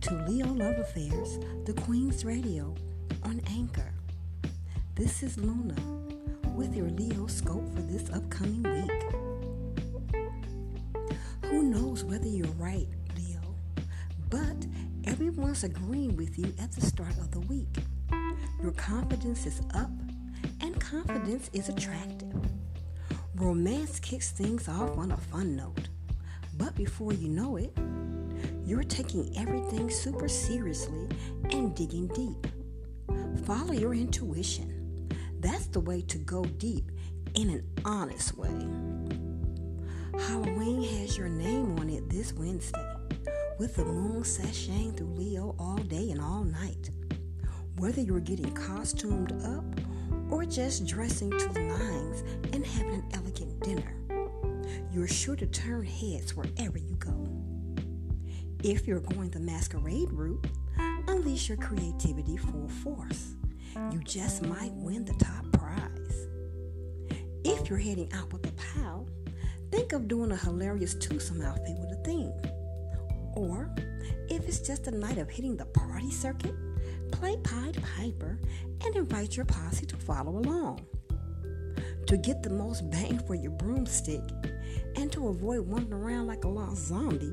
to 0.00 0.14
Leo 0.26 0.46
Love 0.46 0.78
Affairs, 0.78 1.38
the 1.64 1.72
Queen's 1.74 2.24
Radio 2.24 2.74
on 3.22 3.40
Anchor. 3.48 3.92
This 4.96 5.22
is 5.22 5.36
Luna 5.38 5.76
with 6.56 6.74
your 6.74 6.88
Leo 6.88 7.26
scope 7.28 7.72
for 7.74 7.82
this 7.82 8.10
upcoming 8.10 8.62
week. 8.62 10.24
Who 11.44 11.62
knows 11.62 12.02
whether 12.02 12.26
you're 12.26 12.46
right, 12.58 12.88
Leo, 13.16 13.54
but 14.30 14.66
everyone's 15.04 15.62
agreeing 15.62 16.16
with 16.16 16.38
you 16.38 16.52
at 16.60 16.72
the 16.72 16.80
start 16.80 17.16
of 17.18 17.30
the 17.30 17.40
week. 17.40 17.76
Your 18.62 18.72
confidence 18.72 19.46
is 19.46 19.60
up, 19.74 19.90
and 20.60 20.80
confidence 20.80 21.50
is 21.52 21.68
attractive. 21.68 22.34
Romance 23.36 24.00
kicks 24.00 24.30
things 24.30 24.68
off 24.68 24.98
on 24.98 25.12
a 25.12 25.16
fun 25.16 25.54
note, 25.56 25.88
but 26.60 26.74
before 26.74 27.14
you 27.14 27.26
know 27.26 27.56
it, 27.56 27.72
you're 28.66 28.84
taking 28.84 29.34
everything 29.38 29.88
super 29.88 30.28
seriously 30.28 31.08
and 31.52 31.74
digging 31.74 32.06
deep. 32.08 32.46
Follow 33.46 33.72
your 33.72 33.94
intuition. 33.94 35.08
That's 35.40 35.68
the 35.68 35.80
way 35.80 36.02
to 36.02 36.18
go 36.18 36.44
deep 36.44 36.92
in 37.34 37.48
an 37.48 37.64
honest 37.86 38.36
way. 38.36 38.54
Halloween 40.20 40.82
has 40.82 41.16
your 41.16 41.30
name 41.30 41.78
on 41.78 41.88
it 41.88 42.10
this 42.10 42.34
Wednesday, 42.34 42.94
with 43.58 43.76
the 43.76 43.84
moon 43.86 44.22
sashaying 44.22 44.98
through 44.98 45.14
Leo 45.14 45.56
all 45.58 45.78
day 45.78 46.10
and 46.10 46.20
all 46.20 46.44
night. 46.44 46.90
Whether 47.78 48.02
you're 48.02 48.20
getting 48.20 48.52
costumed 48.52 49.32
up 49.44 49.64
or 50.30 50.44
just 50.44 50.86
dressing 50.86 51.30
to 51.30 51.48
the 51.48 51.60
nines 51.60 52.22
and 52.52 52.66
you're 54.92 55.08
sure 55.08 55.36
to 55.36 55.46
turn 55.46 55.84
heads 55.84 56.34
wherever 56.34 56.78
you 56.78 56.96
go. 56.96 57.28
If 58.62 58.86
you're 58.86 59.00
going 59.00 59.30
the 59.30 59.40
masquerade 59.40 60.10
route, 60.10 60.46
unleash 61.06 61.48
your 61.48 61.58
creativity 61.58 62.36
full 62.36 62.68
force. 62.82 63.34
You 63.92 64.00
just 64.04 64.44
might 64.44 64.72
win 64.74 65.04
the 65.04 65.14
top 65.14 65.50
prize. 65.52 66.26
If 67.44 67.70
you're 67.70 67.78
heading 67.78 68.12
out 68.12 68.32
with 68.32 68.46
a 68.48 68.52
pal, 68.52 69.06
think 69.70 69.92
of 69.92 70.08
doing 70.08 70.32
a 70.32 70.36
hilarious 70.36 70.94
twosome 70.94 71.40
outfit 71.40 71.76
with 71.78 71.92
a 71.92 72.02
theme. 72.04 72.32
Or, 73.34 73.72
if 74.28 74.46
it's 74.48 74.60
just 74.60 74.88
a 74.88 74.90
night 74.90 75.18
of 75.18 75.30
hitting 75.30 75.56
the 75.56 75.66
party 75.66 76.10
circuit, 76.10 76.54
play 77.12 77.36
Pied 77.44 77.80
Piper 77.96 78.40
and 78.84 78.96
invite 78.96 79.36
your 79.36 79.46
posse 79.46 79.86
to 79.86 79.96
follow 79.96 80.38
along. 80.38 80.84
To 82.10 82.16
get 82.16 82.42
the 82.42 82.50
most 82.50 82.90
bang 82.90 83.20
for 83.20 83.36
your 83.36 83.52
broomstick 83.52 84.24
and 84.96 85.12
to 85.12 85.28
avoid 85.28 85.60
wandering 85.60 85.92
around 85.92 86.26
like 86.26 86.42
a 86.42 86.48
lost 86.48 86.88
zombie, 86.88 87.32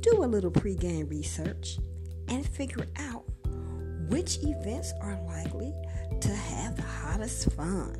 do 0.00 0.24
a 0.24 0.26
little 0.26 0.50
pregame 0.50 1.08
research 1.08 1.78
and 2.26 2.44
figure 2.44 2.88
out 2.96 3.22
which 4.08 4.38
events 4.42 4.92
are 5.00 5.16
likely 5.28 5.72
to 6.20 6.28
have 6.28 6.74
the 6.74 6.82
hottest 6.82 7.52
fun. 7.52 7.94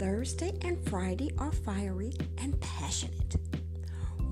Thursday 0.00 0.58
and 0.62 0.84
Friday 0.88 1.30
are 1.38 1.52
fiery 1.52 2.12
and 2.38 2.60
passionate, 2.60 3.36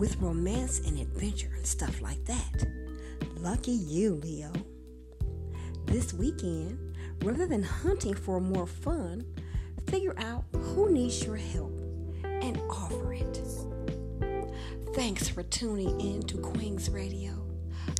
with 0.01 0.17
romance 0.17 0.81
and 0.81 0.99
adventure 0.99 1.53
and 1.55 1.65
stuff 1.65 2.03
like 2.03 2.25
that. 2.25 2.67
Lucky 3.37 3.71
you, 3.71 4.15
Leo. 4.17 4.51
This 5.87 6.13
weekend, 6.13 6.97
rather 7.23 7.47
than 7.47 7.63
hunting 7.63 8.15
for 8.15 8.41
more 8.41 8.67
fun, 8.67 9.25
figure 9.95 10.17
out 10.19 10.43
who 10.53 10.91
needs 10.91 11.25
your 11.25 11.37
help 11.37 11.71
and 12.25 12.61
offer 12.69 13.13
it. 13.15 13.39
Thanks 14.93 15.29
for 15.29 15.45
tuning 15.45 16.01
in 16.01 16.21
to 16.23 16.37
Queen's 16.39 16.91
Radio, 16.91 17.31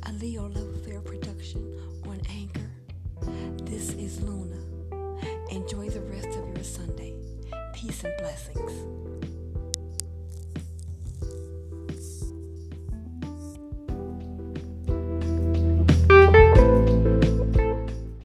a 0.03 0.11
Leo 0.11 0.49
Love 0.49 0.75
Affair 0.75 0.99
production 0.99 1.63
on 2.05 2.19
Anchor. 2.29 2.69
This 3.63 3.93
is 3.93 4.21
Luna. 4.21 4.59
Enjoy 5.49 5.89
the 5.89 6.01
rest 6.01 6.37
of 6.37 6.53
your 6.53 6.65
Sunday. 6.65 7.13
Peace 7.73 8.03
and 8.03 8.13
blessings. 8.17 8.94